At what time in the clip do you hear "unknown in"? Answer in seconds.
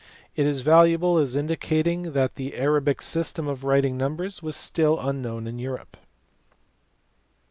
4.99-5.59